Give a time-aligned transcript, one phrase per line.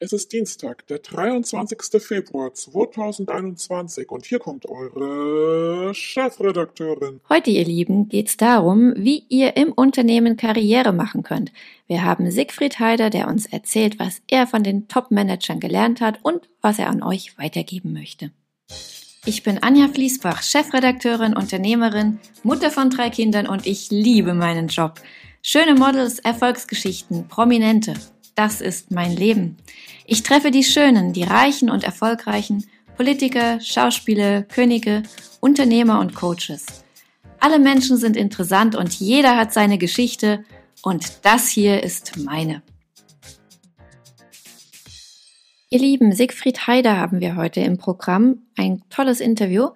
[0.00, 2.00] Es ist Dienstag, der 23.
[2.00, 7.20] Februar 2021 und hier kommt eure Chefredakteurin.
[7.28, 11.52] Heute, ihr Lieben, geht es darum, wie ihr im Unternehmen Karriere machen könnt.
[11.88, 16.48] Wir haben Siegfried Heider, der uns erzählt, was er von den Top-Managern gelernt hat und
[16.60, 18.30] was er an euch weitergeben möchte.
[19.26, 25.00] Ich bin Anja Fließbach, Chefredakteurin, Unternehmerin, Mutter von drei Kindern und ich liebe meinen Job.
[25.42, 27.94] Schöne Models, Erfolgsgeschichten, Prominente
[28.38, 29.56] das ist mein Leben.
[30.06, 32.64] Ich treffe die Schönen, die Reichen und Erfolgreichen,
[32.96, 35.02] Politiker, Schauspieler, Könige,
[35.40, 36.84] Unternehmer und Coaches.
[37.40, 40.44] Alle Menschen sind interessant und jeder hat seine Geschichte
[40.82, 42.62] und das hier ist meine.
[45.68, 48.42] Ihr Lieben, Siegfried Heider haben wir heute im Programm.
[48.56, 49.70] Ein tolles Interview.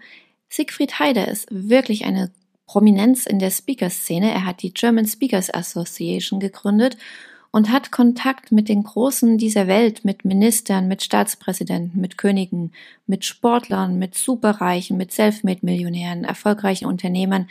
[0.49, 2.31] Siegfried Heider ist wirklich eine
[2.67, 4.31] Prominenz in der Speaker-Szene.
[4.31, 6.97] Er hat die German Speakers Association gegründet
[7.53, 12.73] und hat Kontakt mit den Großen dieser Welt, mit Ministern, mit Staatspräsidenten, mit Königen,
[13.07, 17.49] mit Sportlern, mit Superreichen, mit Selfmade-Millionären, erfolgreichen Unternehmern.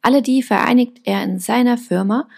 [0.00, 2.28] Alle die vereinigt er in seiner Firma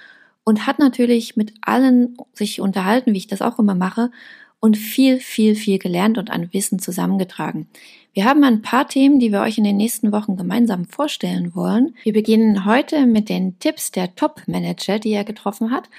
[0.42, 4.10] und hat natürlich mit allen sich unterhalten, wie ich das auch immer mache,
[4.58, 7.68] und viel, viel, viel gelernt und an Wissen zusammengetragen.
[8.14, 11.94] Wir haben ein paar Themen, die wir euch in den nächsten Wochen gemeinsam vorstellen wollen.
[12.02, 15.90] Wir beginnen heute mit den Tipps der Top-Manager, die er getroffen hat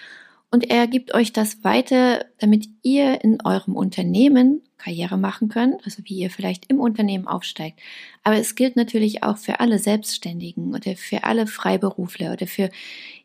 [0.52, 6.04] und er gibt euch das weiter, damit ihr in eurem Unternehmen Karriere machen könnt, also
[6.06, 7.80] wie ihr vielleicht im Unternehmen aufsteigt.
[8.24, 12.70] Aber es gilt natürlich auch für alle Selbstständigen oder für alle Freiberufler oder für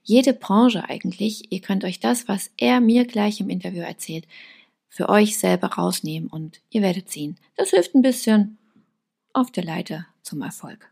[0.03, 1.53] jede Branche eigentlich.
[1.53, 4.27] Ihr könnt euch das, was er mir gleich im Interview erzählt,
[4.89, 7.37] für euch selber rausnehmen und ihr werdet sehen.
[7.57, 8.59] Das hilft ein bisschen
[9.33, 10.91] auf der Leiter zum Erfolg.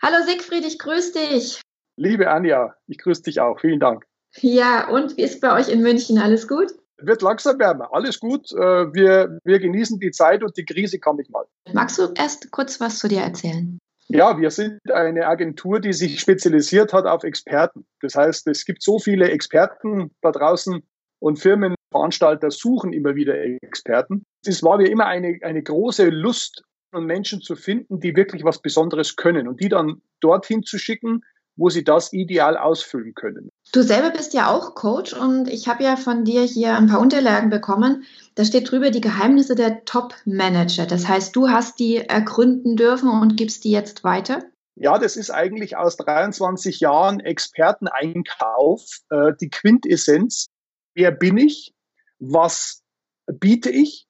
[0.00, 1.60] Hallo Siegfried, ich grüße dich.
[1.96, 3.58] Liebe Anja, ich grüße dich auch.
[3.58, 4.04] Vielen Dank.
[4.36, 6.18] Ja, und wie ist bei euch in München?
[6.18, 6.72] Alles gut?
[6.98, 7.92] Wird langsam wärmer.
[7.92, 8.52] Alles gut.
[8.52, 11.44] Äh, wir, wir genießen die Zeit und die Krise kann nicht mal.
[11.72, 13.78] Magst du erst kurz was zu dir erzählen?
[14.06, 17.84] Ja, wir sind eine Agentur, die sich spezialisiert hat auf Experten.
[18.00, 20.80] Das heißt, es gibt so viele Experten da draußen
[21.18, 24.22] und Firmenveranstalter suchen immer wieder Experten.
[24.46, 26.62] Es war mir immer eine, eine große Lust
[26.92, 31.22] und Menschen zu finden, die wirklich was Besonderes können und die dann dorthin zu schicken,
[31.56, 33.50] wo sie das ideal ausfüllen können.
[33.72, 37.00] Du selber bist ja auch Coach und ich habe ja von dir hier ein paar
[37.00, 38.04] Unterlagen bekommen.
[38.36, 40.86] Da steht drüber die Geheimnisse der Top-Manager.
[40.86, 44.44] Das heißt, du hast die ergründen dürfen und gibst die jetzt weiter?
[44.76, 50.46] Ja, das ist eigentlich aus 23 Jahren Experteneinkauf äh, die Quintessenz.
[50.94, 51.74] Wer bin ich?
[52.20, 52.82] Was
[53.26, 54.07] biete ich?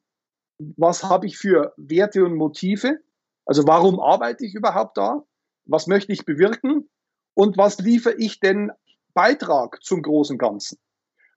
[0.59, 2.99] Was habe ich für Werte und Motive?
[3.47, 5.23] Also warum arbeite ich überhaupt da?
[5.65, 6.89] Was möchte ich bewirken?
[7.35, 8.73] Und was liefere ich denn
[9.15, 10.79] Beitrag zum großen Ganzen?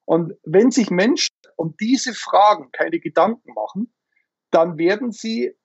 [0.06, 3.94] Und wenn sich Menschen um diese Fragen keine Gedanken machen,
[4.50, 5.56] dann werden sie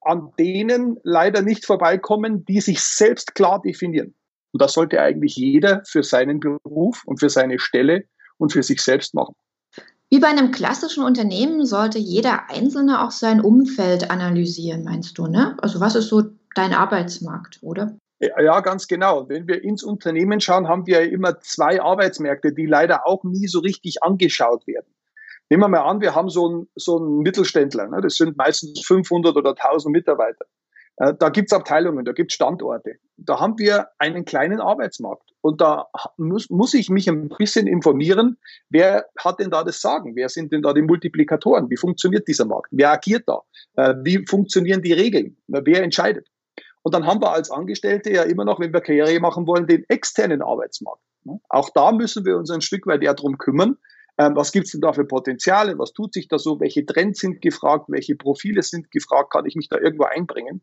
[0.00, 4.14] an denen leider nicht vorbeikommen, die sich selbst klar definieren.
[4.52, 8.04] Und das sollte eigentlich jeder für seinen Beruf und für seine Stelle
[8.38, 9.34] und für sich selbst machen.
[10.08, 15.56] Wie bei einem klassischen Unternehmen sollte jeder Einzelne auch sein Umfeld analysieren, meinst du, ne?
[15.60, 16.22] Also was ist so
[16.54, 17.96] dein Arbeitsmarkt, oder?
[18.18, 19.28] Ja, ganz genau.
[19.28, 23.46] Wenn wir ins Unternehmen schauen, haben wir ja immer zwei Arbeitsmärkte, die leider auch nie
[23.46, 24.86] so richtig angeschaut werden.
[25.50, 28.00] Nehmen wir mal an, wir haben so einen, so einen Mittelständler, ne?
[28.00, 30.46] das sind meistens 500 oder 1000 Mitarbeiter.
[30.96, 32.96] Äh, da gibt's Abteilungen, da gibt's Standorte.
[33.16, 35.25] Da haben wir einen kleinen Arbeitsmarkt.
[35.46, 35.86] Und da
[36.16, 38.36] muss, muss ich mich ein bisschen informieren,
[38.68, 40.16] wer hat denn da das Sagen?
[40.16, 41.70] Wer sind denn da die Multiplikatoren?
[41.70, 42.66] Wie funktioniert dieser Markt?
[42.72, 43.42] Wer agiert da?
[43.76, 45.36] Äh, wie funktionieren die Regeln?
[45.46, 46.26] Wer entscheidet?
[46.82, 49.84] Und dann haben wir als Angestellte ja immer noch, wenn wir Karriere machen wollen, den
[49.88, 51.00] externen Arbeitsmarkt.
[51.48, 53.76] Auch da müssen wir uns ein Stück weit eher drum kümmern.
[54.18, 55.78] Ähm, was gibt's denn da für Potenziale?
[55.78, 56.58] Was tut sich da so?
[56.58, 57.84] Welche Trends sind gefragt?
[57.86, 59.32] Welche Profile sind gefragt?
[59.32, 60.62] Kann ich mich da irgendwo einbringen?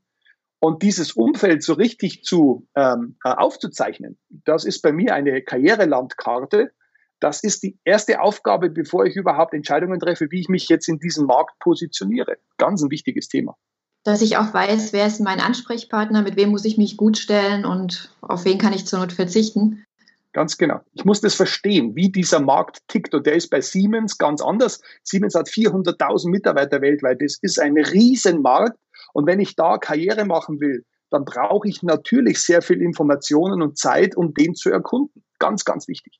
[0.64, 6.72] Und dieses Umfeld so richtig zu ähm, äh, aufzuzeichnen, das ist bei mir eine Karrierelandkarte.
[7.20, 11.00] Das ist die erste Aufgabe, bevor ich überhaupt Entscheidungen treffe, wie ich mich jetzt in
[11.00, 12.38] diesem Markt positioniere.
[12.58, 13.58] Ganz ein wichtiges Thema.
[14.06, 17.66] Dass ich auch weiß, wer ist mein Ansprechpartner, mit wem muss ich mich gut stellen
[17.66, 19.84] und auf wen kann ich zur Not verzichten.
[20.32, 20.80] Ganz genau.
[20.94, 23.14] Ich muss das verstehen, wie dieser Markt tickt.
[23.14, 24.82] Und der ist bei Siemens ganz anders.
[25.04, 27.22] Siemens hat 400.000 Mitarbeiter weltweit.
[27.22, 28.78] Das ist ein Riesenmarkt.
[29.14, 33.78] Und wenn ich da Karriere machen will, dann brauche ich natürlich sehr viel Informationen und
[33.78, 35.24] Zeit, um den zu erkunden.
[35.40, 36.20] Ganz, ganz wichtig.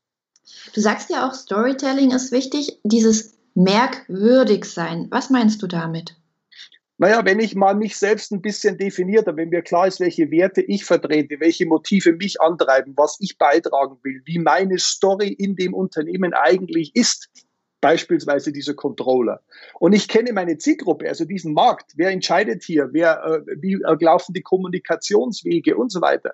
[0.74, 5.08] Du sagst ja auch, Storytelling ist wichtig, dieses merkwürdig sein.
[5.10, 6.16] Was meinst du damit?
[7.00, 10.62] Naja, wenn ich mal mich selbst ein bisschen definiere, wenn mir klar ist, welche Werte
[10.62, 15.74] ich vertrete, welche Motive mich antreiben, was ich beitragen will, wie meine Story in dem
[15.74, 17.30] Unternehmen eigentlich ist,
[17.84, 19.42] beispielsweise dieser Controller.
[19.78, 24.34] Und ich kenne meine Zielgruppe, also diesen Markt, wer entscheidet hier, wer, äh, wie laufen
[24.34, 26.34] die Kommunikationswege und so weiter.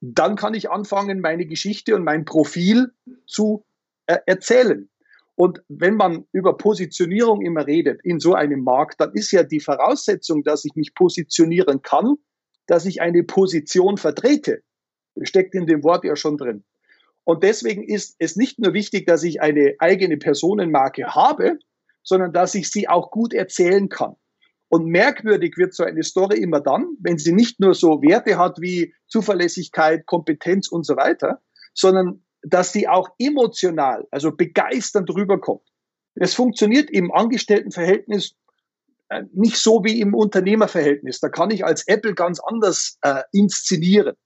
[0.00, 2.90] Dann kann ich anfangen, meine Geschichte und mein Profil
[3.26, 3.64] zu
[4.06, 4.88] äh, erzählen.
[5.36, 9.60] Und wenn man über Positionierung immer redet in so einem Markt, dann ist ja die
[9.60, 12.16] Voraussetzung, dass ich mich positionieren kann,
[12.66, 14.62] dass ich eine Position vertrete.
[15.22, 16.64] Steckt in dem Wort ja schon drin.
[17.28, 21.58] Und deswegen ist es nicht nur wichtig, dass ich eine eigene Personenmarke habe,
[22.02, 24.16] sondern dass ich sie auch gut erzählen kann.
[24.68, 28.62] Und merkwürdig wird so eine Story immer dann, wenn sie nicht nur so Werte hat
[28.62, 31.42] wie Zuverlässigkeit, Kompetenz und so weiter,
[31.74, 35.68] sondern dass sie auch emotional, also begeisternd rüberkommt.
[36.14, 38.36] Es funktioniert im Angestelltenverhältnis
[39.10, 41.20] äh, nicht so wie im Unternehmerverhältnis.
[41.20, 44.16] Da kann ich als Apple ganz anders äh, inszenieren.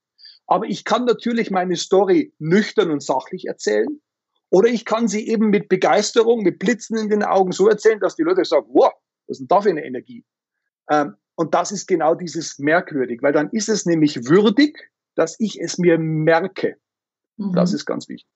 [0.47, 4.01] Aber ich kann natürlich meine Story nüchtern und sachlich erzählen.
[4.49, 8.15] Oder ich kann sie eben mit Begeisterung, mit Blitzen in den Augen so erzählen, dass
[8.15, 8.91] die Leute sagen, wow,
[9.25, 10.23] was ist denn da für eine Energie?
[10.89, 15.59] Ähm, und das ist genau dieses merkwürdig, weil dann ist es nämlich würdig, dass ich
[15.59, 16.75] es mir merke.
[17.37, 17.53] Mhm.
[17.53, 18.29] Das ist ganz wichtig.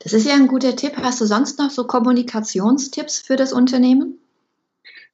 [0.00, 0.96] Das ist ja ein guter Tipp.
[0.96, 4.20] Hast du sonst noch so Kommunikationstipps für das Unternehmen?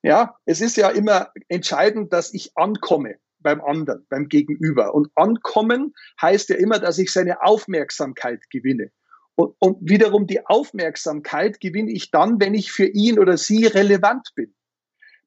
[0.02, 4.94] Ja, es ist ja immer entscheidend, dass ich ankomme beim anderen, beim Gegenüber.
[4.94, 8.90] Und ankommen heißt ja immer, dass ich seine Aufmerksamkeit gewinne.
[9.34, 14.28] Und, und wiederum die Aufmerksamkeit gewinne ich dann, wenn ich für ihn oder sie relevant
[14.34, 14.54] bin.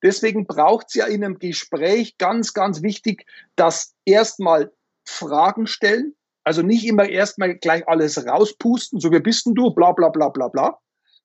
[0.04, 3.25] Deswegen braucht es ja in einem Gespräch ganz, ganz wichtig,
[3.56, 4.71] dass erstmal
[5.06, 6.13] Fragen stellen,
[6.44, 10.27] also nicht immer erstmal gleich alles rauspusten, so wie bist denn du, bla bla bla
[10.30, 10.77] bla bla,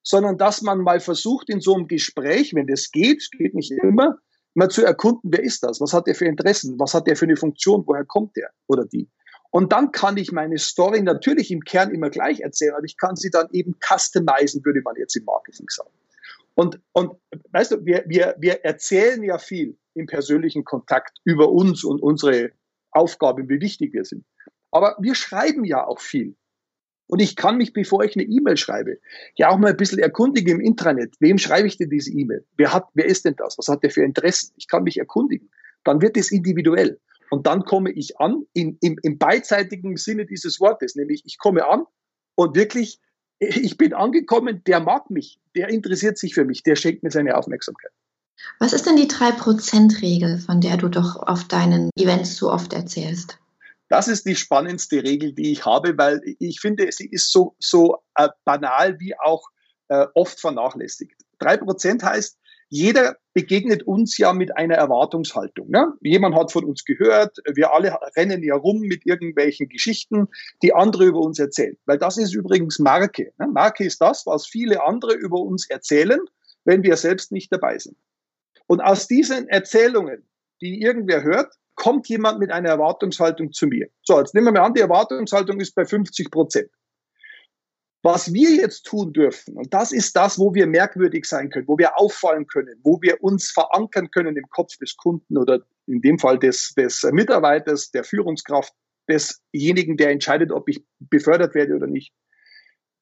[0.03, 4.19] sondern dass man mal versucht in so einem Gespräch, wenn das geht, geht nicht immer,
[4.55, 7.27] mal zu erkunden, wer ist das, was hat der für Interessen, was hat der für
[7.27, 9.09] eine Funktion, woher kommt der oder die.
[9.51, 13.17] Und dann kann ich meine Story natürlich im Kern immer gleich erzählen, aber ich kann
[13.17, 15.91] sie dann eben customizen, würde man jetzt im Marketing sagen.
[16.55, 17.13] Und, und
[17.53, 22.51] weißt du, wir, wir, wir erzählen ja viel im persönlichen Kontakt über uns und unsere
[22.91, 24.25] Aufgaben, wie wichtig wir sind.
[24.71, 26.37] Aber wir schreiben ja auch viel.
[27.09, 28.99] Und ich kann mich, bevor ich eine E-Mail schreibe,
[29.37, 31.15] ja auch mal ein bisschen erkundigen im Intranet.
[31.21, 32.45] Wem schreibe ich denn diese E-Mail?
[32.57, 33.57] Wer hat, wer ist denn das?
[33.59, 34.53] Was hat der für Interessen?
[34.57, 35.51] Ich kann mich erkundigen.
[35.85, 37.01] Dann wird es individuell.
[37.31, 41.67] Und dann komme ich an, in, im, im beidseitigen Sinne dieses Wortes, nämlich ich komme
[41.67, 41.85] an
[42.37, 43.01] und wirklich,
[43.39, 47.37] ich bin angekommen, der mag mich, der interessiert sich für mich, der schenkt mir seine
[47.37, 47.93] Aufmerksamkeit.
[48.59, 53.39] Was ist denn die 3%-Regel, von der du doch auf deinen Events so oft erzählst?
[53.89, 57.99] Das ist die spannendste Regel, die ich habe, weil ich finde, sie ist so, so
[58.15, 59.49] äh, banal wie auch
[59.89, 61.15] äh, oft vernachlässigt.
[61.39, 62.39] Drei Prozent heißt,
[62.71, 65.71] jeder begegnet uns ja mit einer Erwartungshaltung.
[65.71, 65.95] Ne?
[66.03, 70.29] Jemand hat von uns gehört, wir alle rennen ja rum mit irgendwelchen Geschichten,
[70.63, 71.77] die andere über uns erzählen.
[71.87, 73.33] Weil das ist übrigens Marke.
[73.39, 73.47] Ne?
[73.47, 76.21] Marke ist das, was viele andere über uns erzählen,
[76.65, 77.97] wenn wir selbst nicht dabei sind.
[78.67, 80.29] Und aus diesen Erzählungen,
[80.61, 83.89] die irgendwer hört, kommt jemand mit einer Erwartungshaltung zu mir.
[84.03, 86.69] So, jetzt nehmen wir mal an, die Erwartungshaltung ist bei 50 Prozent.
[88.03, 91.79] Was wir jetzt tun dürfen, und das ist das, wo wir merkwürdig sein können, wo
[91.79, 96.19] wir auffallen können, wo wir uns verankern können im Kopf des Kunden oder in dem
[96.19, 98.73] Fall des, des Mitarbeiters, der Führungskraft,
[99.09, 102.13] desjenigen, der entscheidet, ob ich befördert werde oder nicht.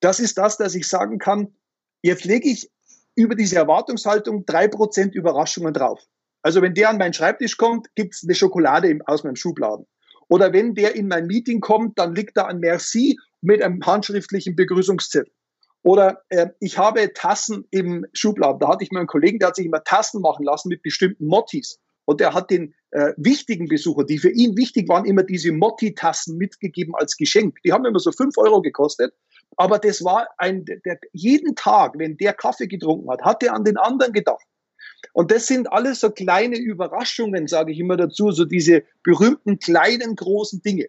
[0.01, 1.55] Das ist das, dass ich sagen kann,
[2.03, 2.71] jetzt lege ich
[3.15, 6.07] über diese Erwartungshaltung drei Prozent Überraschungen drauf.
[6.47, 9.85] Also wenn der an meinen Schreibtisch kommt, gibt's eine Schokolade aus meinem Schubladen.
[10.29, 14.55] Oder wenn der in mein Meeting kommt, dann liegt da ein Merci mit einem handschriftlichen
[14.55, 15.33] Begrüßungszettel.
[15.83, 18.61] Oder äh, ich habe Tassen im Schubladen.
[18.61, 21.27] Da hatte ich mal einen Kollegen, der hat sich immer Tassen machen lassen mit bestimmten
[21.27, 21.81] Mottis.
[22.05, 26.39] Und der hat den äh, wichtigen Besucher, die für ihn wichtig waren, immer diese Motti-Tassen
[26.39, 27.59] mitgegeben als Geschenk.
[27.65, 29.13] Die haben immer so fünf Euro gekostet.
[29.57, 33.65] Aber das war ein, der, jeden Tag, wenn der Kaffee getrunken hat, hat er an
[33.65, 34.47] den anderen gedacht.
[35.13, 40.17] Und das sind alles so kleine Überraschungen, sage ich immer dazu, so diese berühmten kleinen,
[40.17, 40.87] großen Dinge,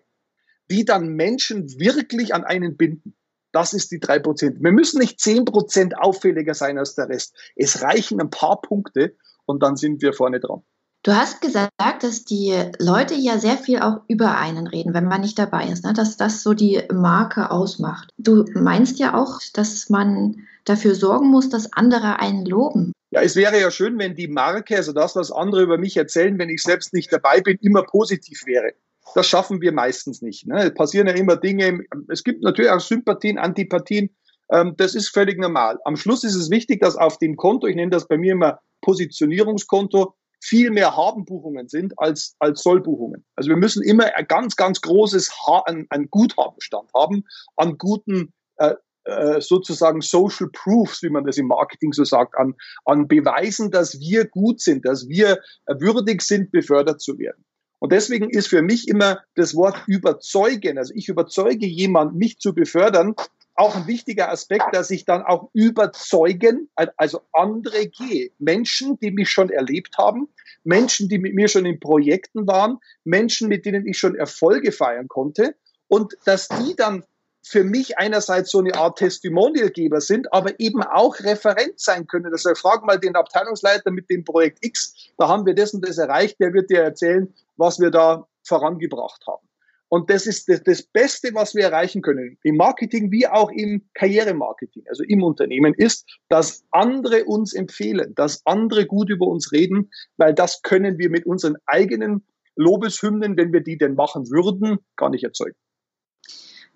[0.70, 3.16] die dann Menschen wirklich an einen binden.
[3.52, 4.62] Das ist die drei Prozent.
[4.62, 7.36] Wir müssen nicht zehn Prozent auffälliger sein als der Rest.
[7.56, 10.62] Es reichen ein paar Punkte und dann sind wir vorne dran.
[11.04, 15.22] Du hast gesagt, dass die Leute ja sehr viel auch über einen reden, wenn man
[15.22, 15.94] nicht dabei ist, ne?
[15.94, 18.10] dass das so die Marke ausmacht.
[18.18, 22.92] Du meinst ja auch, dass man dafür sorgen muss, dass andere einen loben.
[23.10, 26.38] Ja, es wäre ja schön, wenn die Marke, also das, was andere über mich erzählen,
[26.38, 28.74] wenn ich selbst nicht dabei bin, immer positiv wäre.
[29.16, 30.46] Das schaffen wir meistens nicht.
[30.46, 30.66] Ne?
[30.66, 31.80] Es passieren ja immer Dinge.
[32.10, 34.10] Es gibt natürlich auch Sympathien, Antipathien.
[34.52, 35.80] Ähm, das ist völlig normal.
[35.86, 38.60] Am Schluss ist es wichtig, dass auf dem Konto, ich nenne das bei mir immer
[38.82, 43.26] Positionierungskonto, viel mehr Habenbuchungen sind als, als Sollbuchungen.
[43.36, 47.24] Also wir müssen immer ein ganz, ganz großes ha ein, ein Guthabenstand haben
[47.56, 48.76] an guten äh,
[49.08, 54.00] äh, sozusagen Social Proofs, wie man das im Marketing so sagt, an, an Beweisen, dass
[54.00, 57.44] wir gut sind, dass wir würdig sind, befördert zu werden.
[57.80, 62.54] Und deswegen ist für mich immer das Wort überzeugen, also ich überzeuge jemanden, mich zu
[62.54, 63.16] befördern,
[63.56, 68.32] auch ein wichtiger Aspekt, dass ich dann auch überzeugen, also andere gehe.
[68.38, 70.28] Menschen, die mich schon erlebt haben,
[70.64, 75.08] Menschen, die mit mir schon in Projekten waren, Menschen, mit denen ich schon Erfolge feiern
[75.08, 75.56] konnte
[75.88, 77.04] und dass die dann
[77.48, 82.32] für mich einerseits so eine Art Testimonialgeber sind, aber eben auch Referent sein können.
[82.32, 85.98] Also frag mal den Abteilungsleiter mit dem Projekt X, da haben wir das und das
[85.98, 89.48] erreicht, der wird dir erzählen, was wir da vorangebracht haben.
[89.90, 93.88] Und das ist das, das Beste, was wir erreichen können, im Marketing wie auch im
[93.94, 99.90] Karrieremarketing, also im Unternehmen, ist, dass andere uns empfehlen, dass andere gut über uns reden,
[100.18, 102.26] weil das können wir mit unseren eigenen
[102.58, 105.56] Lobeshymnen, wenn wir die denn machen würden, gar nicht erzeugen.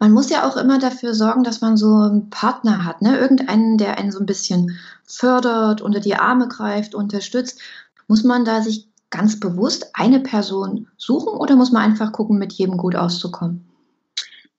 [0.01, 3.19] Man muss ja auch immer dafür sorgen, dass man so einen Partner hat, ne?
[3.19, 7.61] Irgendeinen, der einen so ein bisschen fördert, unter die Arme greift, unterstützt.
[8.07, 12.51] Muss man da sich ganz bewusst eine Person suchen oder muss man einfach gucken, mit
[12.51, 13.69] jedem gut auszukommen?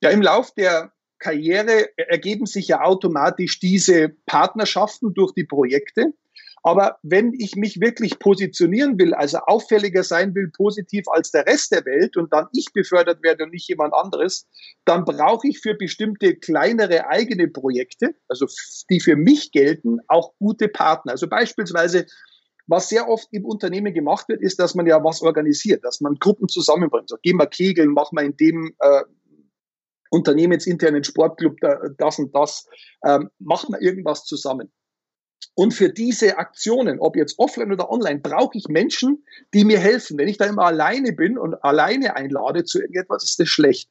[0.00, 6.14] Ja, im Lauf der Karriere ergeben sich ja automatisch diese Partnerschaften durch die Projekte.
[6.62, 11.72] Aber wenn ich mich wirklich positionieren will, also auffälliger sein will, positiv als der Rest
[11.72, 14.46] der Welt und dann ich befördert werde und nicht jemand anderes,
[14.84, 18.46] dann brauche ich für bestimmte kleinere eigene Projekte, also
[18.90, 21.12] die für mich gelten, auch gute Partner.
[21.12, 22.06] Also beispielsweise
[22.68, 26.14] was sehr oft im Unternehmen gemacht wird, ist, dass man ja was organisiert, dass man
[26.14, 27.08] Gruppen zusammenbringt.
[27.08, 29.02] So, gehen wir kegeln, machen wir in dem äh,
[30.10, 31.56] unternehmensinternen Sportclub
[31.98, 32.66] das und das,
[33.04, 34.70] ähm, machen wir irgendwas zusammen.
[35.54, 40.18] Und für diese Aktionen, ob jetzt offline oder online, brauche ich Menschen, die mir helfen.
[40.18, 43.90] Wenn ich da immer alleine bin und alleine einlade zu irgendetwas, ist das schlecht.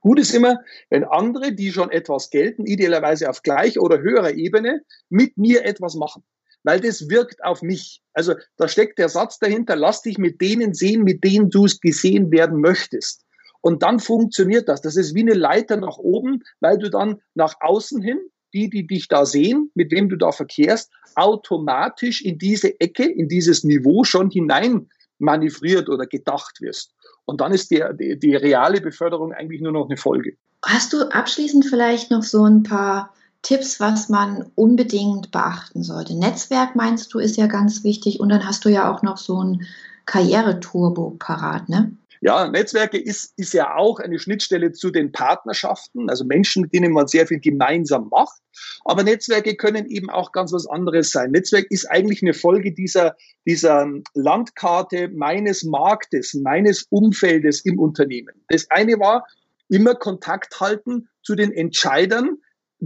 [0.00, 4.82] Gut ist immer, wenn andere, die schon etwas gelten, idealerweise auf gleicher oder höherer Ebene,
[5.08, 6.22] mit mir etwas machen
[6.64, 8.02] weil das wirkt auf mich.
[8.14, 11.80] Also da steckt der Satz dahinter, lass dich mit denen sehen, mit denen du es
[11.80, 13.24] gesehen werden möchtest.
[13.60, 14.80] Und dann funktioniert das.
[14.80, 18.18] Das ist wie eine Leiter nach oben, weil du dann nach außen hin,
[18.54, 23.28] die, die dich da sehen, mit wem du da verkehrst, automatisch in diese Ecke, in
[23.28, 26.92] dieses Niveau schon hinein manövriert oder gedacht wirst.
[27.24, 30.36] Und dann ist die, die, die reale Beförderung eigentlich nur noch eine Folge.
[30.64, 36.18] Hast du abschließend vielleicht noch so ein paar Tipps, was man unbedingt beachten sollte?
[36.18, 39.42] Netzwerk meinst du ist ja ganz wichtig und dann hast du ja auch noch so
[39.42, 39.66] ein
[40.06, 41.92] Karriereturbo parat, ne?
[42.24, 46.94] Ja, Netzwerke ist, ist ja auch eine Schnittstelle zu den Partnerschaften, also Menschen, mit denen
[46.94, 48.40] man sehr viel gemeinsam macht.
[48.86, 51.32] Aber Netzwerke können eben auch ganz was anderes sein.
[51.32, 53.14] Netzwerk ist eigentlich eine Folge dieser,
[53.46, 58.42] dieser Landkarte meines Marktes, meines Umfeldes im Unternehmen.
[58.48, 59.26] Das eine war,
[59.68, 62.38] immer Kontakt halten zu den Entscheidern,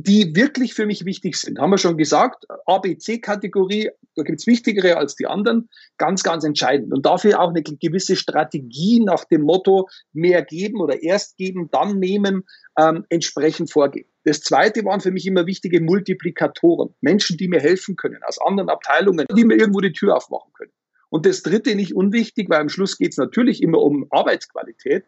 [0.05, 1.59] die wirklich für mich wichtig sind.
[1.59, 6.93] Haben wir schon gesagt, ABC-Kategorie, da gibt's wichtigere als die anderen, ganz, ganz entscheidend.
[6.93, 11.99] Und dafür auch eine gewisse Strategie nach dem Motto, mehr geben oder erst geben, dann
[11.99, 12.45] nehmen,
[12.78, 14.07] ähm, entsprechend vorgehen.
[14.23, 18.69] Das zweite waren für mich immer wichtige Multiplikatoren, Menschen, die mir helfen können, aus anderen
[18.69, 20.73] Abteilungen, die mir irgendwo die Tür aufmachen können.
[21.11, 25.07] Und das dritte nicht unwichtig, weil am Schluss geht's natürlich immer um Arbeitsqualität,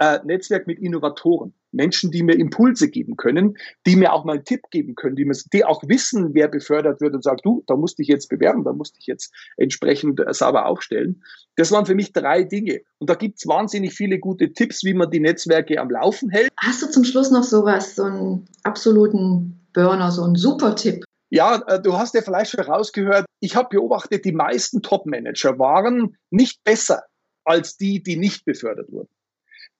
[0.00, 1.54] äh, Netzwerk mit Innovatoren.
[1.72, 5.24] Menschen, die mir Impulse geben können, die mir auch mal einen Tipp geben können, die,
[5.24, 8.64] mir, die auch wissen, wer befördert wird und sagt, du, da musst dich jetzt bewerben,
[8.64, 11.22] da musst dich jetzt entsprechend äh, sauber aufstellen.
[11.56, 12.80] Das waren für mich drei Dinge.
[12.98, 16.50] Und da gibt's wahnsinnig viele gute Tipps, wie man die Netzwerke am Laufen hält.
[16.56, 21.04] Hast du zum Schluss noch sowas, so einen absoluten Burner, so einen super Tipp?
[21.28, 26.16] Ja, äh, du hast ja vielleicht schon rausgehört, ich habe beobachtet, die meisten Top-Manager waren
[26.30, 27.02] nicht besser
[27.44, 29.08] als die, die nicht befördert wurden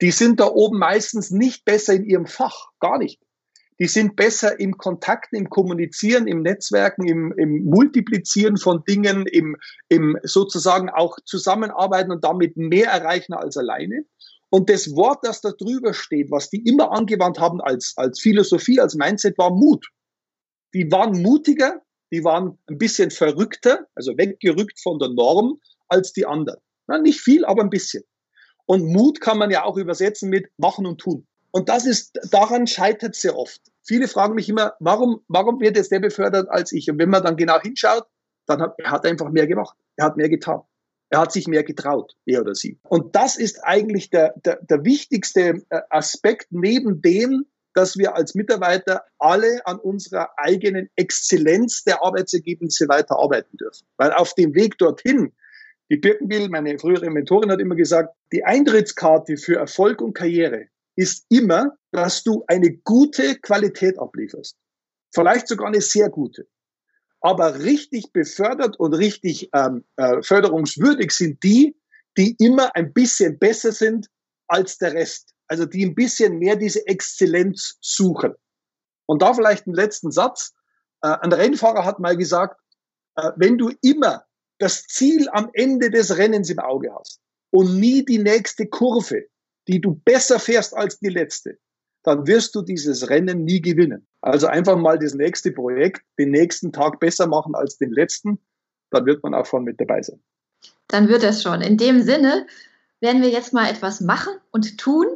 [0.01, 3.21] die sind da oben meistens nicht besser in ihrem Fach, gar nicht.
[3.79, 9.57] Die sind besser im Kontakt, im Kommunizieren, im Netzwerken, im, im Multiplizieren von Dingen, im,
[9.89, 14.05] im sozusagen auch Zusammenarbeiten und damit mehr erreichen als alleine.
[14.51, 18.81] Und das Wort, das da drüber steht, was die immer angewandt haben als, als Philosophie,
[18.81, 19.87] als Mindset, war Mut.
[20.75, 21.81] Die waren mutiger,
[22.13, 26.61] die waren ein bisschen verrückter, also weggerückt von der Norm als die anderen.
[26.87, 28.03] Na, nicht viel, aber ein bisschen.
[28.71, 31.27] Und Mut kann man ja auch übersetzen mit machen und tun.
[31.51, 33.61] Und das ist, daran scheitert sehr oft.
[33.83, 36.89] Viele fragen mich immer, warum, warum wird jetzt der befördert als ich?
[36.89, 38.05] Und wenn man dann genau hinschaut,
[38.47, 39.77] dann hat er hat einfach mehr gemacht.
[39.97, 40.61] Er hat mehr getan.
[41.09, 42.79] Er hat sich mehr getraut, er oder sie.
[42.85, 48.37] Und das ist eigentlich der, der, der wichtigste äh, Aspekt neben dem, dass wir als
[48.37, 53.85] Mitarbeiter alle an unserer eigenen Exzellenz der Arbeitsergebnisse weiter arbeiten dürfen.
[53.97, 55.33] Weil auf dem Weg dorthin
[55.91, 61.27] Die Birkenbill, meine frühere Mentorin, hat immer gesagt, die Eintrittskarte für Erfolg und Karriere ist
[61.31, 64.57] immer, dass du eine gute Qualität ablieferst.
[65.13, 66.47] Vielleicht sogar eine sehr gute.
[67.21, 71.77] Aber richtig befördert und richtig ähm, äh, förderungswürdig sind die,
[72.17, 74.07] die immer ein bisschen besser sind
[74.47, 75.35] als der Rest.
[75.49, 78.35] Also die ein bisschen mehr diese Exzellenz suchen.
[79.07, 80.55] Und da vielleicht einen letzten Satz.
[81.03, 82.61] Äh, ein Rennfahrer hat mal gesagt,
[83.17, 84.25] äh, wenn du immer
[84.61, 89.25] das Ziel am Ende des Rennens im Auge hast und nie die nächste Kurve,
[89.67, 91.59] die du besser fährst als die letzte,
[92.05, 94.07] dann wirst du dieses Rennen nie gewinnen.
[94.21, 98.39] Also einfach mal das nächste Projekt, den nächsten Tag besser machen als den letzten,
[98.91, 100.23] dann wird man auch vorne mit dabei sein.
[100.89, 101.61] Dann wird es schon.
[101.61, 102.47] In dem Sinne
[103.01, 105.07] werden wir jetzt mal etwas machen und tun.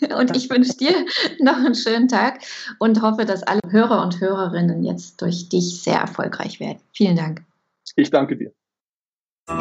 [0.18, 0.94] Und ich wünsche dir
[1.40, 2.40] noch einen schönen Tag
[2.78, 6.80] und hoffe, dass alle Hörer und Hörerinnen jetzt durch dich sehr erfolgreich werden.
[6.94, 7.42] Vielen Dank.
[7.96, 8.50] Ich danke dir.
[9.50, 9.56] Wie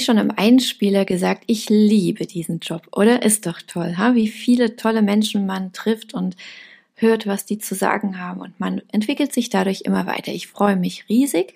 [0.00, 3.22] schon im Einspieler gesagt, ich liebe diesen Job, oder?
[3.22, 4.14] Ist doch toll, ha?
[4.14, 6.34] wie viele tolle Menschen man trifft und
[6.94, 10.32] hört, was die zu sagen haben und man entwickelt sich dadurch immer weiter.
[10.32, 11.54] Ich freue mich riesig.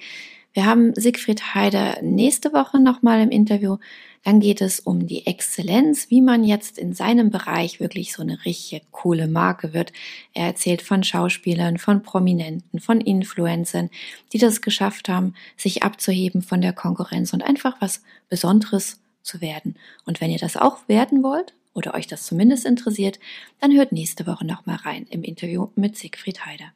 [0.53, 3.79] Wir haben Siegfried Heider nächste Woche nochmal im Interview.
[4.27, 8.45] Dann geht es um die Exzellenz, wie man jetzt in seinem Bereich wirklich so eine
[8.45, 9.93] richtige coole Marke wird.
[10.35, 13.89] Er erzählt von Schauspielern, von Prominenten, von Influencern,
[14.33, 19.77] die das geschafft haben, sich abzuheben von der Konkurrenz und einfach was Besonderes zu werden.
[20.07, 23.21] Und wenn ihr das auch werden wollt oder euch das zumindest interessiert,
[23.61, 26.73] dann hört nächste Woche nochmal rein im Interview mit Siegfried Heider.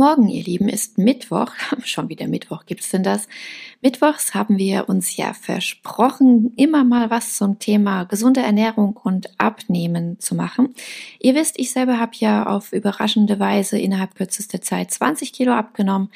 [0.00, 1.52] Morgen, ihr Lieben, ist Mittwoch.
[1.84, 3.28] Schon wieder Mittwoch gibt's denn das?
[3.82, 10.18] Mittwochs haben wir uns ja versprochen, immer mal was zum Thema gesunde Ernährung und Abnehmen
[10.18, 10.74] zu machen.
[11.18, 16.08] Ihr wisst, ich selber habe ja auf überraschende Weise innerhalb kürzester Zeit 20 Kilo abgenommen.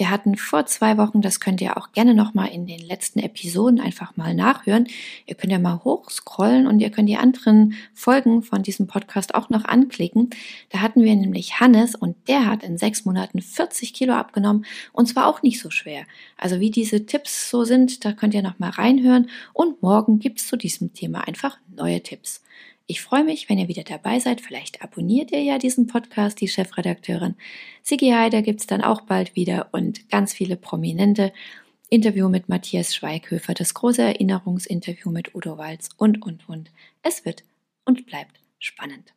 [0.00, 3.78] Wir hatten vor zwei Wochen, das könnt ihr auch gerne nochmal in den letzten Episoden
[3.80, 4.86] einfach mal nachhören.
[5.26, 9.50] Ihr könnt ja mal hochscrollen und ihr könnt die anderen Folgen von diesem Podcast auch
[9.50, 10.30] noch anklicken.
[10.70, 15.04] Da hatten wir nämlich Hannes und der hat in sechs Monaten 40 Kilo abgenommen und
[15.04, 16.06] zwar auch nicht so schwer.
[16.38, 20.56] Also wie diese Tipps so sind, da könnt ihr nochmal reinhören und morgen gibt's zu
[20.56, 22.42] diesem Thema einfach neue Tipps.
[22.90, 24.40] Ich freue mich, wenn ihr wieder dabei seid.
[24.40, 27.36] Vielleicht abonniert ihr ja diesen Podcast, die Chefredakteurin.
[27.84, 31.32] Sigi Heider gibt's dann auch bald wieder und ganz viele Prominente.
[31.88, 36.72] Interview mit Matthias Schweighöfer, das große Erinnerungsinterview mit Udo Walz und, und, und.
[37.02, 37.44] Es wird
[37.84, 39.14] und bleibt spannend.